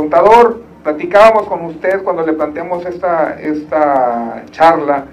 [0.00, 5.04] Contador, platicábamos con usted cuando le planteamos esta, esta charla,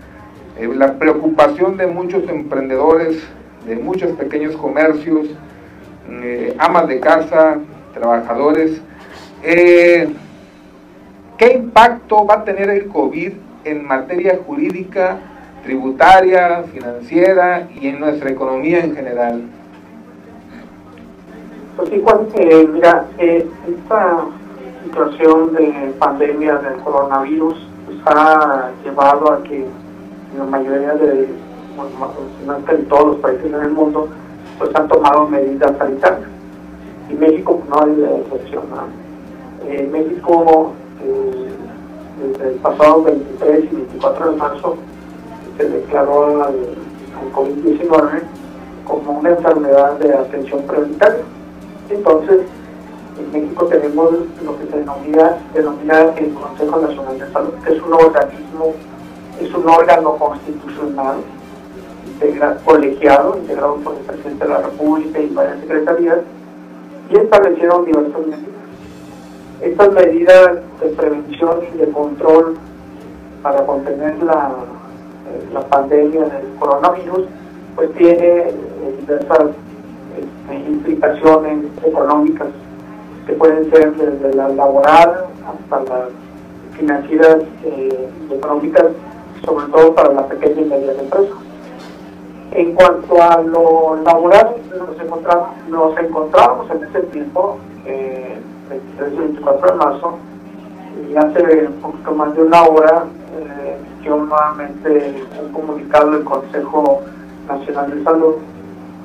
[0.57, 3.21] eh, la preocupación de muchos emprendedores,
[3.65, 5.27] de muchos pequeños comercios,
[6.09, 7.57] eh, amas de casa,
[7.93, 8.81] trabajadores.
[9.43, 10.07] Eh,
[11.37, 13.33] ¿Qué impacto va a tener el COVID
[13.65, 15.17] en materia jurídica,
[15.65, 19.41] tributaria, financiera y en nuestra economía en general?
[21.75, 24.27] Pues igual, eh, mira, esta
[24.87, 27.55] situación de pandemia del coronavirus
[28.05, 29.65] ha llevado a que
[30.37, 31.27] la mayoría de,
[31.75, 34.07] bueno, en todos los países en el mundo,
[34.57, 36.29] pues han tomado medidas sanitarias.
[37.09, 38.63] Y México no es la excepción.
[39.65, 40.71] Eh, México,
[41.03, 41.49] eh,
[42.21, 44.77] desde el pasado 23 y 24 de marzo,
[45.57, 46.55] se declaró al
[47.33, 48.21] COVID-19
[48.85, 51.23] como una enfermedad de atención prioritaria
[51.89, 52.41] entonces,
[53.19, 54.11] en México tenemos
[54.43, 55.37] lo que se denomina,
[56.17, 58.73] el Consejo Nacional de Salud, que es un organismo,
[59.41, 61.17] es un órgano constitucional
[62.65, 66.17] colegiado, integrado por el presidente de la República y varias secretarías,
[67.09, 68.49] y establecieron diversas medidas.
[69.61, 70.51] Estas medidas
[70.81, 72.57] de prevención y de control
[73.41, 74.51] para contener la,
[75.29, 77.25] eh, la pandemia del coronavirus,
[77.75, 78.51] pues tiene
[78.99, 79.49] diversas
[80.67, 82.47] implicaciones económicas
[83.27, 86.09] que pueden ser desde la laboral hasta las
[86.77, 88.85] financieras eh, y económicas,
[89.45, 91.35] sobre todo para la pequeña y mediana empresa.
[92.51, 98.39] En cuanto a lo laboral, nos encontramos, nos encontramos en ese tiempo, eh,
[98.69, 100.17] 23 y 24 de marzo,
[101.09, 103.03] y hace un poquito más de una hora
[103.37, 107.01] eh, dio nuevamente un comunicado del Consejo
[107.47, 108.35] Nacional de Salud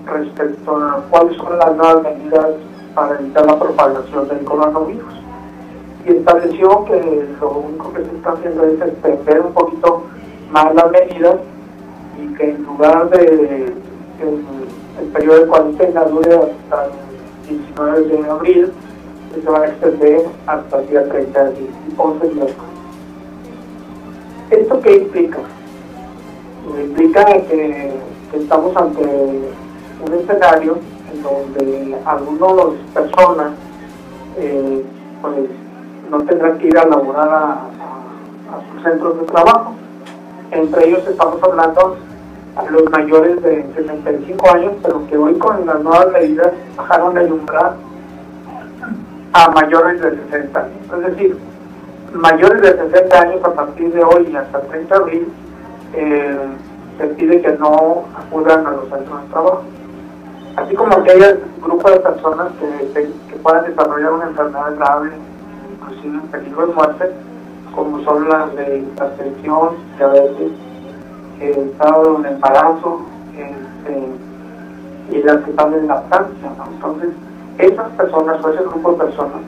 [0.07, 2.47] respecto a cuáles son las nuevas medidas
[2.95, 5.15] para evitar la propagación del coronavirus.
[6.05, 10.05] Y estableció que lo único que se está haciendo es extender un poquito
[10.51, 11.37] más las medidas
[12.21, 13.73] y que en lugar de
[14.19, 14.29] que
[15.01, 18.73] el, periodo de cuarentena dure hasta el 19 de abril,
[19.35, 22.51] se va a extender hasta el día 30 de 11 días
[24.51, 25.39] ¿Esto qué implica?
[26.79, 27.93] Implica que
[28.35, 30.92] estamos ante un escenario en
[31.23, 33.53] donde algunas personas
[34.37, 34.85] eh,
[35.21, 35.35] pues,
[36.11, 37.69] no tendrán que ir a laborar a,
[38.73, 39.75] sus centros de trabajo.
[40.51, 41.97] Entre ellos estamos hablando
[42.57, 47.33] a los mayores de 65 años, pero que hoy con las nuevas medidas bajaron el
[47.33, 47.77] umbral
[49.33, 50.77] a mayores de 60 años.
[50.93, 51.39] Es decir,
[52.13, 55.33] mayores de 60 años a partir de hoy y hasta el 30 de abril
[55.95, 56.39] eh,
[56.99, 59.63] se pide que no acudan a los centros de trabajo
[60.57, 65.11] así como aquellos grupos de personas que, que, puedan desarrollar una enfermedad grave,
[65.73, 67.11] inclusive en peligro de muerte,
[67.75, 70.53] como son las de hipertensión, diabetes,
[71.41, 73.01] el estado de embarazo
[73.37, 76.53] este, y las que están en lactancia.
[76.73, 77.11] Entonces,
[77.59, 79.41] esas personas o ese grupo de personas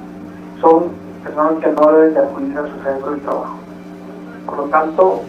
[0.61, 0.85] son
[1.23, 3.59] personas que no deben de acudir a su centro de trabajo.
[4.47, 5.21] Por lo tanto,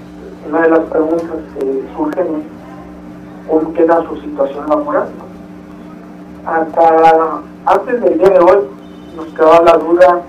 [0.47, 5.07] una de las preguntas que surgen es cómo queda su situación laboral
[6.45, 8.67] hasta antes del día de hoy
[9.15, 10.21] nos quedaba la duda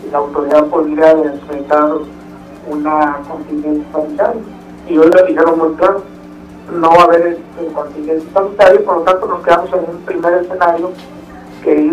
[0.00, 1.90] si la autoridad podría enfrentar
[2.68, 4.42] una contingencia sanitaria.
[4.88, 6.02] Y hoy lo dijeron muy claro,
[6.72, 10.32] no va a haber este contingencia sanitaria, por lo tanto nos quedamos en un primer
[10.34, 10.90] escenario
[11.62, 11.92] que es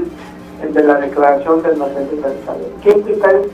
[0.63, 2.67] el de la declaración de emergencia sanitaria.
[2.81, 3.49] ¿Qué implica esto?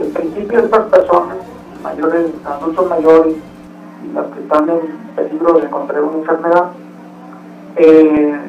[0.00, 1.36] En principio estas personas,
[1.82, 3.36] mayores, adultos mayores,
[4.04, 4.80] y las que están en
[5.14, 6.70] peligro de contraer una enfermedad,
[7.76, 8.40] eh,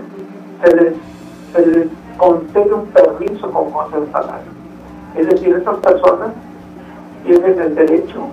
[0.64, 0.94] se les,
[1.54, 4.52] se concede un permiso con goce de salario.
[5.16, 6.30] Es decir, esas personas
[7.26, 8.28] tienen el derecho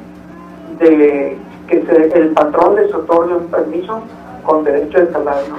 [0.78, 1.38] de
[1.68, 4.00] que el patrón les otorgue un permiso
[4.44, 5.54] con derecho de salario.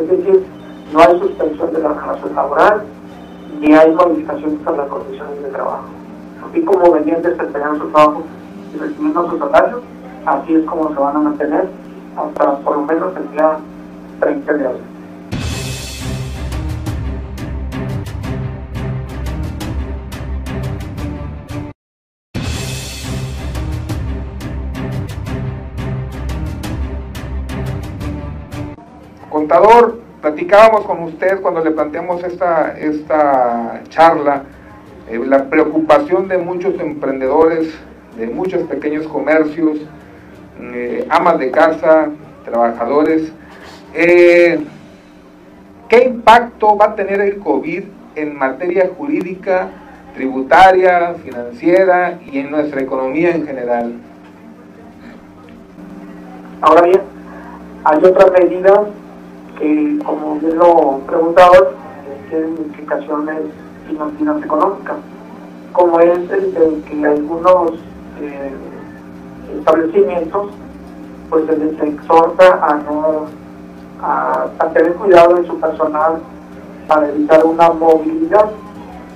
[0.00, 0.46] Es decir,
[0.92, 2.82] no hay suspensión de la relación laboral
[3.60, 5.84] ni hay modificaciones a las condiciones de trabajo.
[6.48, 8.22] Así como venían desempeñando su trabajo
[8.74, 9.82] y recibiendo su salario,
[10.26, 11.68] así es como se van a mantener
[12.16, 13.58] hasta por lo menos el día
[14.20, 14.97] 30 de abril.
[30.20, 34.42] Platicábamos con usted cuando le planteamos esta, esta charla,
[35.08, 37.72] eh, la preocupación de muchos emprendedores,
[38.16, 39.78] de muchos pequeños comercios,
[40.60, 42.08] eh, amas de casa,
[42.44, 43.32] trabajadores.
[43.94, 44.60] Eh,
[45.88, 47.84] ¿Qué impacto va a tener el COVID
[48.16, 49.68] en materia jurídica,
[50.14, 53.92] tributaria, financiera y en nuestra economía en general.
[56.60, 57.00] Ahora bien,
[57.84, 58.80] hay otras medidas
[59.58, 61.58] que, como bien lo preguntaba,
[62.30, 63.42] tienen implicaciones
[63.88, 64.96] financieras económicas,
[65.72, 67.72] como es el de que algunos
[68.20, 68.52] eh,
[69.58, 70.50] establecimientos
[71.30, 73.26] pues se les exhorta a no
[74.00, 76.20] a, tener cuidado en su personal
[76.86, 78.50] para evitar una movilidad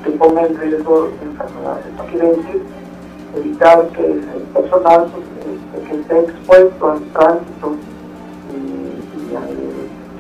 [0.05, 1.87] que ponga en riesgo enfermedades.
[1.87, 2.62] Esto quiere decir
[3.37, 4.21] evitar que el
[4.53, 7.77] personal pues, que esté expuesto al tránsito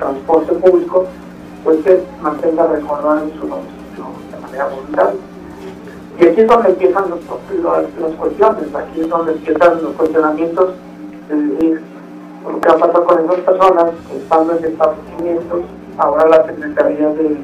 [0.02, 1.06] transporte público
[1.64, 5.20] pues se mantenga resguardado en su de manera voluntaria.
[6.18, 10.70] Y aquí es donde empiezan las cuestiones, aquí es donde empiezan los cuestionamientos
[11.28, 11.82] de decir,
[12.60, 15.60] qué va a pasar con esas personas que están en establecimientos,
[15.98, 17.36] ahora la Secretaría de,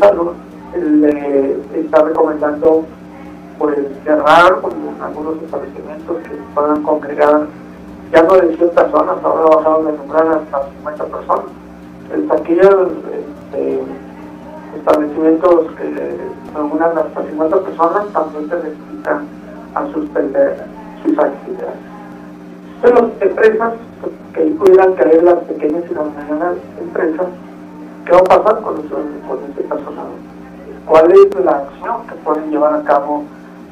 [0.00, 0.32] Salud
[0.74, 2.84] le está recomendando
[3.56, 4.58] pues cerrar
[5.00, 7.46] algunos establecimientos que puedan congregar
[8.12, 11.65] ya no de 100 personas, ahora bajado de nombrar hasta 50 personas.
[12.12, 13.82] El aquellos este,
[14.76, 16.18] establecimientos que
[16.54, 19.26] reúnan hasta 50 personas también se necesitan
[19.74, 20.64] a suspender
[21.02, 21.74] sus actividades.
[22.76, 23.72] Entonces, las empresas
[24.34, 27.26] que pudieran caer las pequeñas y las medianas empresas,
[28.04, 30.06] ¿qué va a pasar con, con este personal?
[30.86, 33.24] ¿Cuál es la acción que pueden llevar a cabo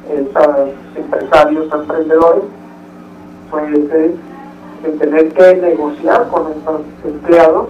[0.09, 2.43] estos empresarios, emprendedores?
[3.49, 4.15] Pues de
[4.99, 7.67] tener que negociar con estos empleados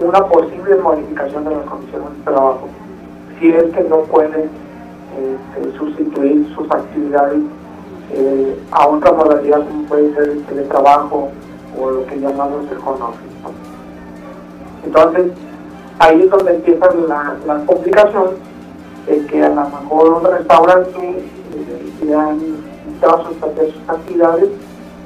[0.00, 2.68] una posible modificación de las condiciones de trabajo,
[3.38, 4.50] si es que no pueden
[5.18, 7.40] este, sustituir sus actividades
[8.12, 11.30] eh, a otra modalidad como puede ser el teletrabajo
[11.78, 13.16] o lo que llamamos el home.
[14.84, 15.32] Entonces,
[15.98, 16.88] ahí es donde empieza
[17.46, 18.30] la, complicación
[19.06, 21.24] de que a lo mejor un restaurante
[22.02, 22.40] eh, han
[22.86, 24.48] invitado a suspender sus actividades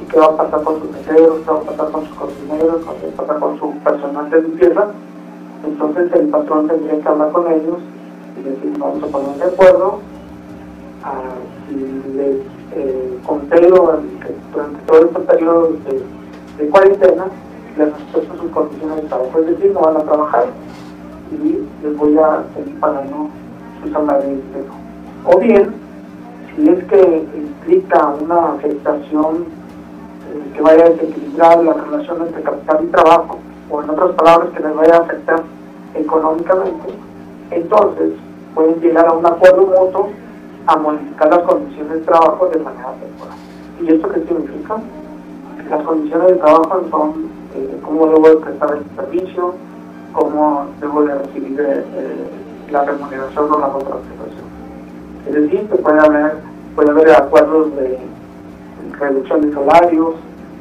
[0.02, 2.76] y qué va a pasar con sus meseros, qué va a pasar con sus cocineros,
[3.00, 4.86] qué va a pasar con su personal de limpieza.
[5.64, 7.78] Entonces el patrón tendría que hablar con ellos
[8.38, 9.98] y decir, vamos a poner de acuerdo
[11.04, 11.12] a
[11.68, 11.76] si
[12.16, 12.36] les
[12.74, 13.18] eh,
[14.52, 16.02] durante todo este periodo de
[16.58, 17.26] de cuarentena,
[17.76, 20.46] les respeto sus condiciones de trabajo, es decir, no van a trabajar
[21.32, 23.28] y les voy a seguir pagando
[23.82, 24.36] su salario
[25.24, 25.74] O bien,
[26.54, 29.46] si es que implica una afectación
[30.54, 33.38] que vaya a desequilibrar la relación entre capital y trabajo,
[33.70, 35.42] o en otras palabras, que les vaya a afectar
[35.94, 36.94] económicamente,
[37.50, 38.12] entonces
[38.54, 40.10] pueden llegar a un acuerdo mutuo
[40.66, 43.36] a modificar las condiciones de trabajo de manera temporal.
[43.80, 44.76] ¿Y esto qué significa?
[45.72, 47.10] las condiciones de trabajo son
[47.54, 49.54] eh, cómo debo de prestar el servicio,
[50.12, 54.52] cómo debo de recibir eh, eh, la remuneración o la contratación.
[55.26, 56.34] Es decir, que puede haber,
[56.74, 57.98] puede haber acuerdos de
[59.02, 60.14] reducción de salarios,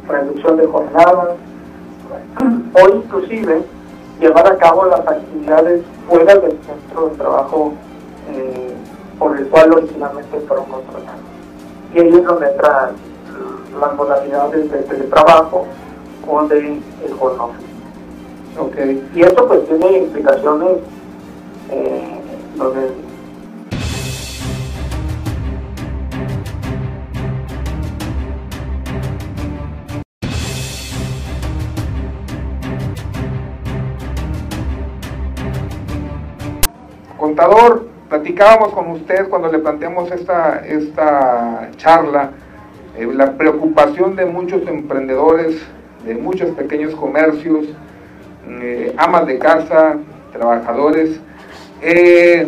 [0.07, 1.37] reducción de jornadas,
[2.73, 3.63] o inclusive
[4.19, 7.73] llevar a cabo las actividades fuera del centro de trabajo
[9.19, 11.21] por el cual originalmente fueron contratados.
[11.93, 12.91] Y ahí es donde entra
[13.79, 15.67] las modalidades de teletrabajo
[16.27, 17.71] o de el home
[18.59, 19.09] Okay.
[19.15, 20.79] Y esto pues tiene implicaciones
[21.69, 22.21] eh,
[22.57, 22.91] donde
[38.11, 42.31] Platicábamos con usted cuando le planteamos esta, esta charla
[42.97, 45.61] eh, la preocupación de muchos emprendedores,
[46.05, 47.67] de muchos pequeños comercios,
[48.49, 49.95] eh, amas de casa,
[50.33, 51.21] trabajadores.
[51.81, 52.47] Eh,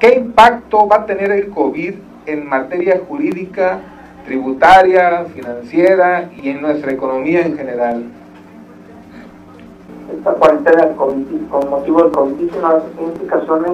[0.00, 1.94] ¿Qué impacto va a tener el COVID
[2.26, 3.78] en materia jurídica,
[4.24, 8.04] tributaria, financiera y en nuestra economía en general?
[10.12, 11.26] Esta cuarentena con
[11.70, 13.72] motivo del COVID tiene unas implicaciones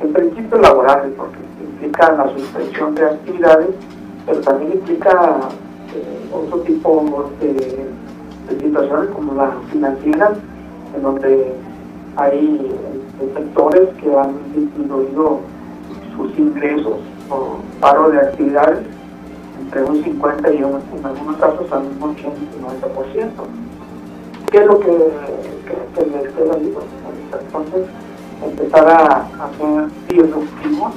[0.00, 3.74] en principio laborales, porque implica la suspensión de actividades
[4.26, 5.40] pero también implica
[5.94, 7.86] eh, otro tipo de,
[8.60, 10.32] situaciones como las financieras,
[10.94, 11.54] en donde
[12.16, 12.70] hay
[13.20, 15.40] eh, sectores que han disminuido
[16.16, 18.80] sus ingresos por paro de actividades
[19.60, 20.64] entre un 50 y en
[21.04, 23.30] algunos casos hasta un 80 y 90%.
[24.50, 25.10] ¿Qué es lo que,
[25.66, 26.74] que, que les queda ahí?
[27.32, 27.86] Entonces,
[28.44, 30.92] empezar a, hacer disruptivos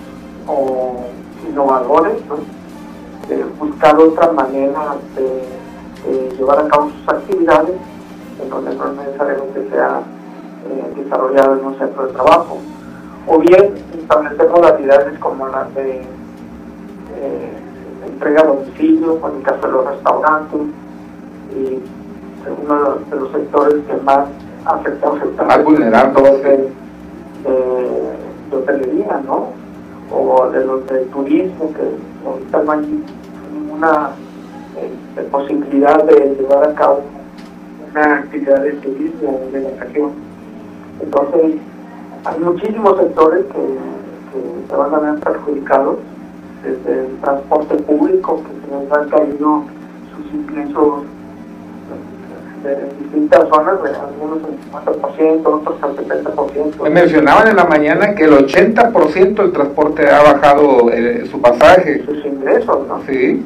[0.47, 1.05] o
[1.47, 2.37] innovadores, ¿no?
[3.59, 7.75] buscar otra manera de, llevar a cabo sus actividades,
[8.41, 10.01] en donde no necesariamente sea
[10.67, 12.57] eh, desarrollado en un centro de trabajo.
[13.27, 16.01] o bien establecer modalidades como las de
[17.15, 17.53] eh,
[18.07, 20.61] entrega a domicilio, en el caso de los restaurantes,
[21.55, 21.79] y
[22.63, 24.27] uno de los sectores que más
[24.65, 26.57] afectados están más vulnerables de,
[27.43, 29.47] de, hotelería, ¿no?
[30.11, 33.03] O de los de turismo, que ahorita no hay
[33.53, 34.11] ninguna
[34.77, 37.01] eh, posibilidad de llevar a cabo
[37.91, 40.11] una actividad de turismo o de vacación.
[41.01, 41.55] Entonces,
[42.25, 43.99] hay muchísimos sectores que,
[44.69, 45.97] se van a ver perjudicados,
[46.63, 49.63] desde el transporte público, que se nos han caído
[50.15, 51.03] sus ingresos
[52.63, 56.83] de distintas zonas, algunos el 50%, otros el 70%.
[56.83, 62.03] Me mencionaban en la mañana que el 80% del transporte ha bajado eh, su pasaje.
[62.05, 63.01] Sus ingresos, ¿no?
[63.07, 63.45] Sí.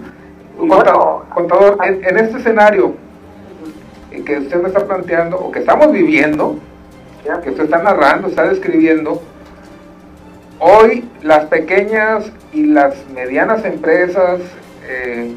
[1.33, 2.93] contador, en, en, este escenario
[4.25, 6.57] que usted me está planteando, o que estamos viviendo,
[7.43, 9.21] que usted está narrando, está describiendo,
[10.59, 14.39] hoy las pequeñas y las medianas empresas,
[14.87, 15.33] eh,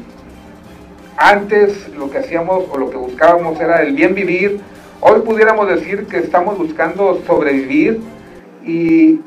[1.17, 4.61] antes lo que hacíamos o lo que buscábamos era el bien vivir,
[5.01, 7.99] hoy pudiéramos decir que estamos buscando sobrevivir.
[8.63, 9.19] Y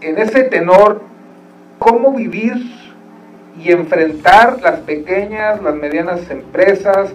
[0.00, 1.02] en ese tenor,
[1.78, 2.54] ¿cómo vivir
[3.58, 7.12] y enfrentar las pequeñas, las medianas empresas,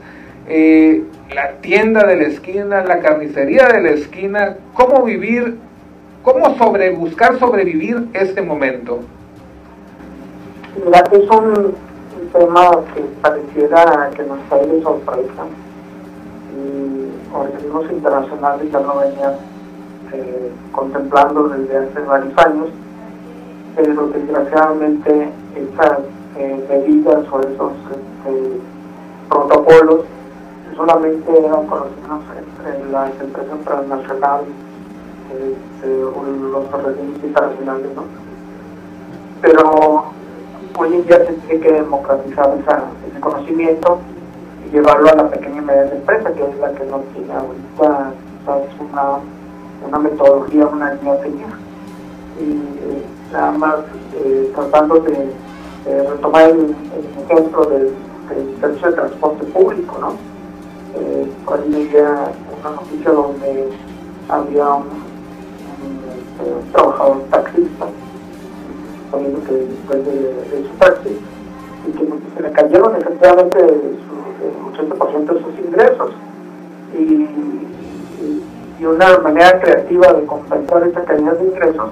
[0.50, 1.03] eh,
[1.34, 5.58] la tienda de la esquina, la carnicería de la esquina, cómo vivir,
[6.24, 9.00] cómo sobre, buscar sobrevivir este momento.
[10.86, 11.75] Mira, es un,
[12.38, 15.44] tema que pareciera que nos cae de sorpresa
[16.53, 19.34] y organismos internacionales ya lo venían
[20.13, 22.70] eh, contemplando desde hace varios años,
[23.75, 26.00] pero desgraciadamente estas
[26.38, 28.62] eh, medidas o esos este,
[29.29, 30.06] protocolos
[30.75, 34.50] solamente eran conocidos entre las empresas transnacionales
[35.94, 38.03] o los organismos internacionales, ¿no?
[39.41, 40.16] Pero
[40.77, 42.55] hoy en día se tiene que democratizar
[43.10, 44.00] ese conocimiento
[44.65, 48.12] y llevarlo a la pequeña y mediana empresa, que es la que no tiene ahorita
[48.79, 49.03] una,
[49.88, 53.03] una metodología, una línea a Y eh,
[53.34, 53.75] nada más
[54.24, 55.31] eh, tratando de,
[55.86, 56.75] retomar el,
[57.24, 57.93] ejemplo del,
[58.60, 60.12] servicio de transporte público, ¿no?
[61.00, 63.69] eh, ahí leía una noticia donde
[64.27, 64.88] había un,
[66.17, 67.86] este, trabajador taxista
[69.12, 71.18] poniendo que después de, su taxi
[71.88, 73.98] y que se le cayeron efectivamente el
[74.74, 76.12] 80% de sus ingresos
[76.94, 77.28] y,
[78.80, 81.90] y, una manera creativa de compensar esta caída de ingresos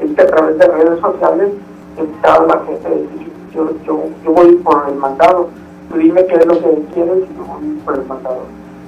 [0.00, 1.50] es que a través de redes sociales
[1.98, 5.50] invitaba a la gente a yo, yo, yo voy por el mandado
[5.98, 8.42] dime qué es lo que quieres y yo voy por el mandado.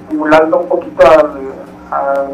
[0.09, 2.25] Simulando un poquito a, a,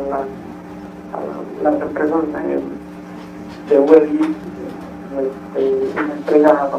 [1.63, 4.09] las empresas de, de web
[5.19, 6.69] este, una entrega a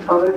[0.00, 0.34] Entonces,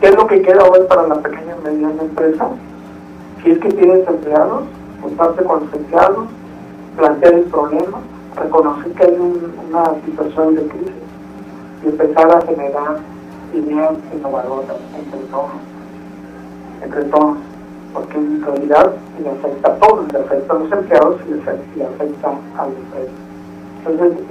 [0.00, 2.48] ¿Qué es lo que queda hoy para la pequeña y mediana empresa?
[3.42, 4.64] Si es que tienes empleados,
[5.02, 6.28] juntarse con los empleados,
[6.96, 7.98] plantear el problema,
[8.36, 9.16] reconocer que hay
[9.68, 10.92] una situación de crisis
[11.82, 12.98] y empezar a generar
[13.56, 15.50] ideas innovadoras entre todos,
[16.82, 17.38] entre todos,
[17.92, 22.28] porque en realidad le afecta a todos, le afecta a los empleados y le afecta,
[22.28, 23.12] a la empresa.
[23.86, 24.26] Entonces,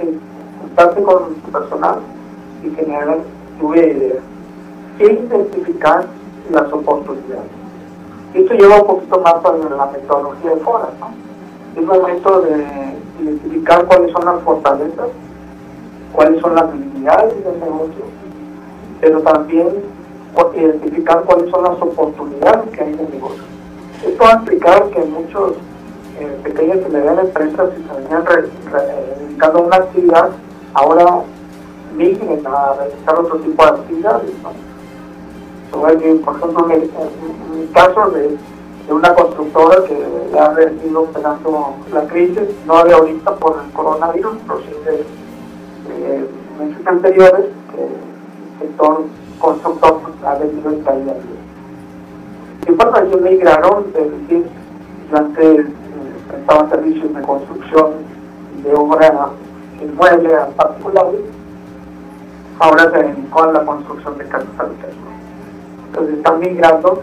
[0.60, 1.98] juntarse con tu personal
[2.62, 3.18] y generar
[3.60, 4.20] tu idea
[4.98, 6.06] e identificar
[6.50, 7.50] las oportunidades.
[8.34, 10.88] Esto lleva un poquito más para la metodología de FORA.
[11.74, 12.66] Es momento de
[13.20, 15.08] identificar cuáles son las fortalezas,
[16.12, 18.04] cuáles son las habilidades del negocio,
[19.06, 19.68] pero también
[20.56, 23.42] identificar cuáles son las oportunidades que hay en el negocio.
[24.04, 25.52] Esto va a que muchos
[26.18, 28.24] eh, pequeñas y medianas empresas que se venían
[29.20, 30.30] dedicando a una actividad,
[30.74, 31.22] ahora
[31.94, 34.30] migren a realizar otro tipo de actividades.
[35.70, 38.36] por ejemplo, en caso de,
[38.92, 44.60] una constructora que ha venido pegando la crisis, no de ahorita por el coronavirus, pero
[44.60, 47.46] sí de, meses anteriores,
[48.60, 49.04] el sector
[49.38, 51.14] constructor ha venido en caída
[52.66, 54.46] Y bueno, ellos migraron, es decir,
[55.10, 55.72] yo antes eh,
[56.28, 57.90] prestaba servicios de construcción
[58.62, 59.30] de obra
[59.80, 61.20] inmueble a particulares,
[62.58, 65.20] ahora se dedicó a la construcción de casas habitacionales.
[65.86, 67.02] Entonces están migrando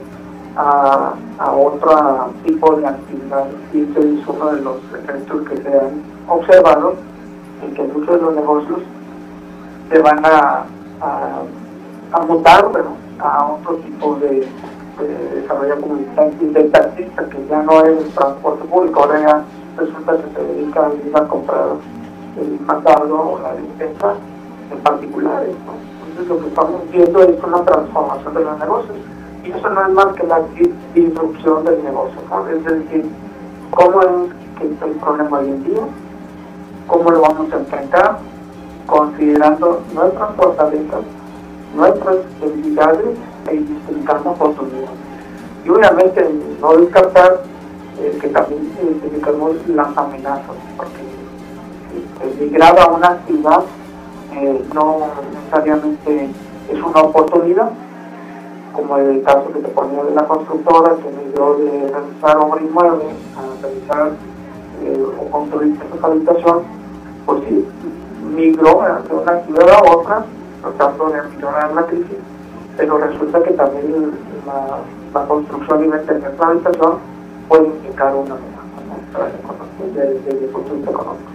[0.56, 1.14] a,
[1.56, 6.96] otro tipo de actividad y este es uno de los efectos que se han observado
[7.64, 8.80] en que muchos de los negocios
[9.90, 10.66] se van a,
[11.04, 12.72] a, a mutar
[13.20, 14.48] a otro tipo de,
[15.00, 19.44] de desarrollo comunitario de taxista, que ya no es transporte público, ahora ya
[19.78, 21.68] resulta que se dedica a ir a comprar
[22.38, 24.16] el mandado o la despensa
[24.72, 25.56] en particulares.
[26.08, 28.98] Entonces lo que estamos viendo es una transformación de los negocios.
[29.44, 30.42] Y eso no es más que la
[30.94, 32.20] disrupción del negocio.
[32.50, 33.10] Es decir,
[33.72, 34.10] cómo es
[34.58, 35.82] que es el problema hoy en día,
[36.88, 38.20] cómo lo vamos a enfrentar,
[38.86, 41.02] considerando nuestras fortalezas,
[41.76, 43.18] nuestras debilidades
[43.50, 44.90] e identificando oportunidades.
[45.66, 47.42] Y obviamente no descartar
[48.00, 51.04] eh, que también identificamos las amenazas, porque
[52.38, 53.64] si se a una actividad
[54.34, 54.98] eh, no
[55.32, 56.30] necesariamente
[56.70, 57.70] es una oportunidad,
[58.74, 63.06] como el caso que te ponía de la constructora que migró de realizar obra inmueble
[63.38, 64.12] a realizar
[64.84, 66.64] eh, o construir esa habitación,
[67.26, 67.66] pues sí,
[68.34, 70.26] migró de una actividad a otra,
[70.62, 72.18] tratando de minorar la crisis,
[72.78, 74.12] pero resulta que también
[74.46, 74.80] la,
[75.14, 76.98] la construcción y la habitación
[77.48, 79.32] puede implicar una amenaza
[79.80, 81.34] desde, desde el punto de vista económico.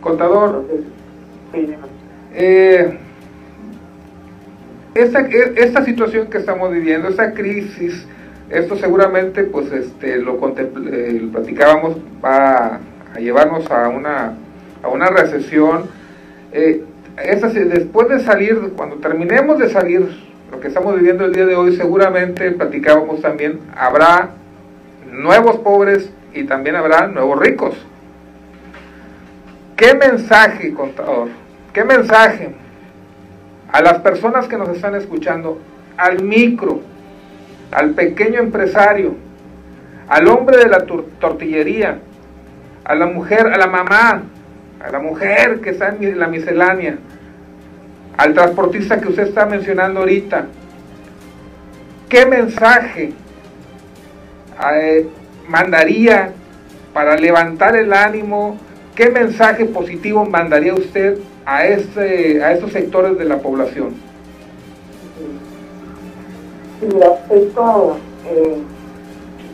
[0.00, 0.64] Contador,
[2.34, 2.98] eh,
[4.94, 8.06] esta, esta situación que estamos viviendo, esta crisis,
[8.50, 12.80] esto seguramente, pues este, lo, eh, platicábamos, va
[13.14, 14.34] a llevarnos a una,
[14.82, 15.84] a una recesión.
[16.52, 16.84] Eh,
[17.16, 20.06] después de salir, cuando terminemos de salir,
[20.50, 24.30] lo que estamos viviendo el día de hoy, seguramente platicábamos también, habrá
[25.10, 27.74] nuevos pobres y también habrá nuevos ricos.
[29.76, 31.28] ¿Qué mensaje, contador?
[31.72, 32.50] ¿Qué mensaje
[33.72, 35.58] a las personas que nos están escuchando,
[35.96, 36.82] al micro,
[37.70, 39.14] al pequeño empresario,
[40.06, 40.84] al hombre de la
[41.18, 41.98] tortillería,
[42.84, 44.22] a la mujer, a la mamá,
[44.84, 46.98] a la mujer que está en la miscelánea,
[48.18, 50.44] al transportista que usted está mencionando ahorita?
[52.10, 53.14] ¿Qué mensaje
[54.74, 55.08] eh,
[55.48, 56.32] mandaría
[56.92, 58.58] para levantar el ánimo?
[58.94, 63.94] ¿Qué mensaje positivo mandaría usted a, este, a estos sectores de la población?
[66.82, 67.96] mira, esto
[68.28, 68.58] eh,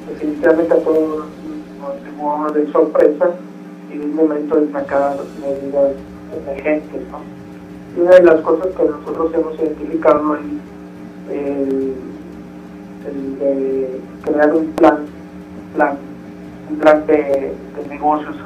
[0.09, 1.27] definitivamente a todos
[2.19, 3.31] nos de sorpresa
[3.93, 5.93] y un momento de sacar medidas
[6.37, 7.03] emergentes.
[7.11, 8.03] ¿no?
[8.03, 10.41] Una de las cosas que nosotros hemos identificado es
[11.31, 11.95] el,
[13.07, 14.99] el de crear un plan,
[15.75, 15.99] plan,
[16.71, 17.53] un plan de,
[17.89, 18.37] negocios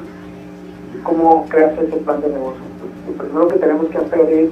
[1.03, 2.61] cómo crearse ese plan de negocio.
[3.07, 4.49] Lo primero que tenemos que hacer es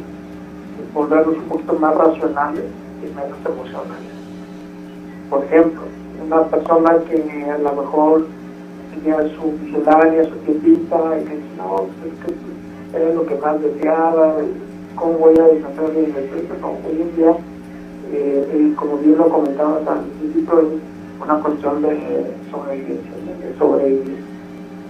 [0.93, 2.65] volvernos un poquito más racionales
[3.01, 4.11] y menos emocionales.
[5.29, 5.81] Por ejemplo,
[6.25, 8.25] una persona que a lo mejor
[8.93, 14.35] tenía su miscelánea, su tiendita, y que no, pues era lo que más deseaba,
[14.95, 17.37] ¿cómo voy a deshacer de mi No, hoy en día,
[18.11, 24.17] eh, y como bien lo comentaba al principio, es una cuestión de sobrevivencia, de sobrevivir.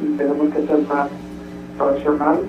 [0.02, 1.10] Y tenemos que ser más
[1.78, 2.40] racional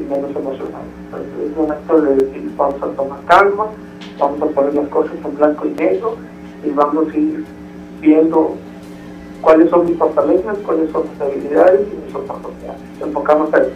[0.00, 0.82] y menos emocional.
[1.04, 3.66] Entonces es momento de decir, vamos a tomar calma,
[4.18, 6.16] vamos a poner las cosas en blanco y negro
[6.64, 7.44] y vamos a ir
[8.00, 8.56] viendo
[9.40, 12.80] cuáles son mis fortalezas, cuáles son mis debilidades y mis oportunidades.
[13.00, 13.70] Enfocamos a eso.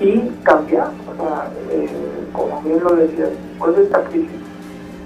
[0.00, 1.88] Y cambiar, o sea, eh,
[2.32, 4.30] como bien lo decía, después de esta crisis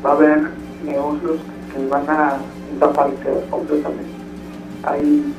[0.05, 0.51] va a haber
[0.85, 1.39] negocios
[1.73, 2.39] que van a
[2.73, 4.11] desaparecer completamente.
[4.85, 5.35] Hay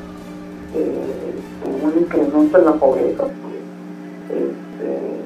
[0.75, 1.35] eh,
[1.83, 3.23] un incremento en la pobreza.
[4.29, 5.21] Este,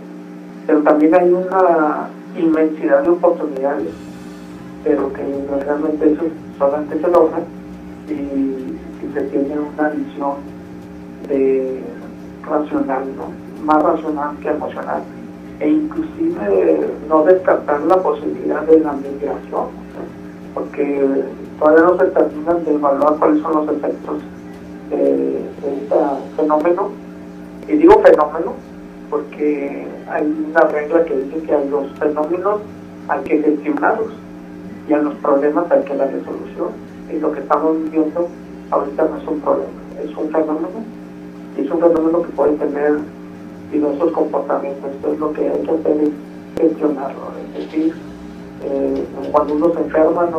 [0.67, 3.89] pero también hay una inmensidad de oportunidades,
[4.83, 5.23] pero que
[5.65, 6.23] realmente eso
[6.57, 7.39] solamente se logra
[8.07, 8.77] y,
[9.13, 10.35] se tiene una visión
[11.27, 11.81] de
[12.47, 13.03] racional,
[13.65, 15.01] más racional que emocional,
[15.59, 19.67] e inclusive no descartar la posibilidad de la migración,
[20.53, 21.25] porque
[21.59, 24.21] todavía no se terminan de evaluar cuáles son los efectos
[24.89, 25.95] de, este
[26.37, 26.89] fenómeno.
[27.67, 28.53] Y digo fenómeno
[29.11, 32.61] porque hay una regla que dice que a los fenómenos
[33.09, 34.13] hay que gestionarlos
[34.87, 36.69] y a los problemas hay que darle solución.
[37.13, 38.27] Y lo que estamos viendo
[38.71, 39.69] ahorita no es un problema,
[40.01, 40.69] es un fenómeno
[41.57, 42.99] y es un fenómeno que puede tener
[43.71, 44.89] diversos comportamientos.
[44.89, 46.09] Entonces lo que hay que hacer es
[46.57, 47.21] gestionarlo,
[47.53, 47.93] es decir,
[48.63, 50.29] eh, cuando uno se enferma,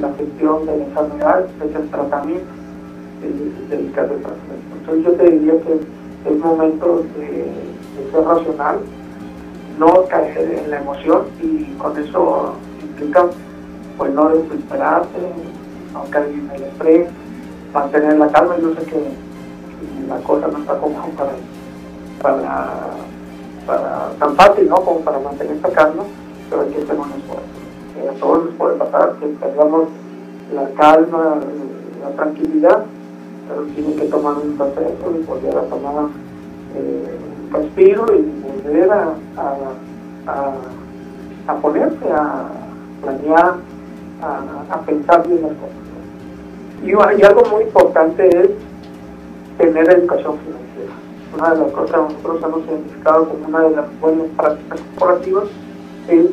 [0.00, 2.62] la gestión de la enfermedad es el tratamiento
[3.70, 4.18] dedicar el
[4.80, 5.74] Entonces yo te diría que
[6.28, 7.71] es momento de,
[8.12, 8.78] ser racional,
[9.78, 13.26] no caer en la emoción y con eso implica
[13.96, 15.18] pues no desesperarse,
[15.92, 17.08] no caer en el estrés,
[17.72, 18.56] mantener la calma.
[18.60, 19.02] Yo sé que
[20.08, 21.32] la cosa no está como para,
[22.20, 22.80] para,
[23.66, 24.76] para tan fácil, ¿no?
[24.76, 26.04] Como para mantener esta calma,
[26.48, 28.10] pero hay que hacer un esfuerzo.
[28.10, 29.88] a todos nos puede pasar que perdamos
[30.54, 31.40] la calma,
[32.02, 32.84] la tranquilidad,
[33.48, 36.06] pero tiene que tomar un proceso y volver a tomar
[36.74, 39.14] eh, respiro y volver a,
[41.46, 42.48] a, ponerse a
[43.02, 43.56] planear,
[44.22, 45.76] a, pensar bien las cosas.
[46.84, 48.50] Y, algo muy importante es
[49.58, 50.92] tener educación financiera.
[51.36, 55.44] Una de las cosas que nosotros hemos identificado como una de las buenas prácticas corporativas
[56.08, 56.26] es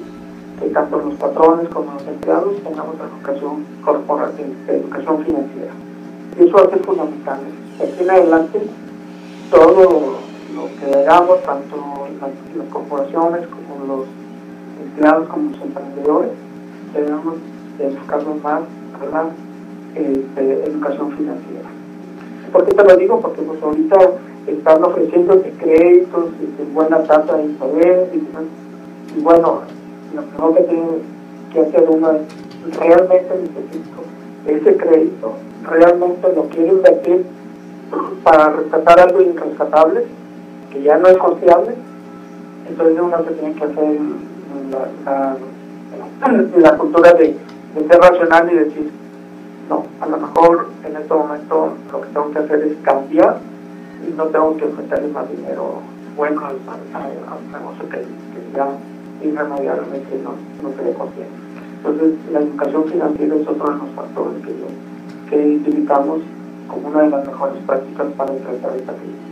[0.59, 5.71] que tanto los patrones como los empleados tengamos educación corporativa, educación financiera.
[6.37, 7.39] Eso hace fundamental.
[7.77, 8.61] De aquí en adelante,
[9.51, 10.18] todo
[10.53, 14.07] lo que hagamos, tanto las, corporaciones como los
[14.83, 16.31] empleados, como los emprendedores,
[16.93, 17.35] debemos
[17.79, 18.61] enfocarnos más
[19.01, 19.29] a la
[19.95, 21.69] este, educación financiera.
[22.51, 23.21] ¿Por qué te lo digo?
[23.21, 23.97] Porque pues ahorita
[24.47, 29.61] están ofreciendo créditos de buena tasa de interés y, bueno,
[30.15, 30.87] lo primero que tiene
[31.53, 33.99] que hacer uno es realmente necesito
[34.47, 35.33] ese crédito,
[35.63, 37.25] realmente lo quiero invertir
[38.23, 40.05] para rescatar algo irrescatable,
[40.71, 41.75] que ya no es confiable,
[42.67, 43.99] entonces uno se tiene que hacer
[46.61, 47.35] la, cultura de
[47.87, 48.91] ser racional y decir,
[49.69, 53.37] no, a lo mejor en este momento lo que tengo que hacer es cambiar
[54.07, 55.81] y no tengo que meterle más dinero
[56.15, 56.57] bueno al,
[57.51, 58.67] negocio que, que ya
[59.23, 61.29] irremediablemente no, no se le conviene.
[61.77, 66.19] Entonces, la educación financiera es otro de los factores que, que identificamos
[66.67, 69.28] como una de las mejores prácticas para enfrentar esta crisis.